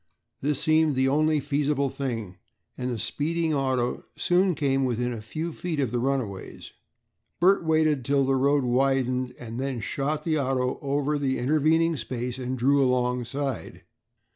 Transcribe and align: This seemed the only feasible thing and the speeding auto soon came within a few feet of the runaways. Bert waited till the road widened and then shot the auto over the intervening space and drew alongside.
This 0.41 0.59
seemed 0.59 0.95
the 0.95 1.07
only 1.07 1.39
feasible 1.39 1.91
thing 1.91 2.37
and 2.75 2.89
the 2.89 2.97
speeding 2.97 3.53
auto 3.53 4.03
soon 4.17 4.55
came 4.55 4.83
within 4.83 5.13
a 5.13 5.21
few 5.21 5.53
feet 5.53 5.79
of 5.79 5.91
the 5.91 5.99
runaways. 5.99 6.73
Bert 7.39 7.63
waited 7.63 8.03
till 8.03 8.25
the 8.25 8.33
road 8.35 8.63
widened 8.63 9.35
and 9.37 9.59
then 9.59 9.79
shot 9.79 10.23
the 10.23 10.39
auto 10.39 10.79
over 10.81 11.19
the 11.19 11.37
intervening 11.37 11.97
space 11.97 12.39
and 12.39 12.57
drew 12.57 12.83
alongside. 12.83 13.83